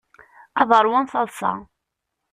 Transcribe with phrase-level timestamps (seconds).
[0.61, 1.53] Ad ṛwun taḍṣa.